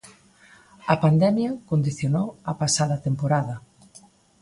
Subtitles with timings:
[0.93, 3.55] A pandemia condicionou a pasada temporada.